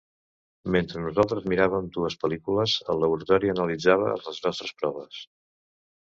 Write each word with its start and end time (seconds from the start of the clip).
Mentre 0.75 1.01
nosaltres 1.01 1.43
miràvem 1.51 1.91
dues 1.97 2.15
pel·lícules, 2.23 2.73
el 2.93 3.01
laboratori 3.03 3.51
analitzava 3.53 4.15
les 4.29 4.41
nostres 4.47 4.73
proves. 4.81 5.21